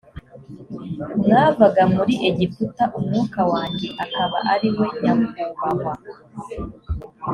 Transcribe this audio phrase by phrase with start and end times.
[1.25, 5.91] mwavaga muri egiputa umwuka wanjye akaba ari we nyakubahwa